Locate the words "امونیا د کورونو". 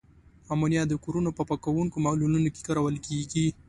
0.53-1.29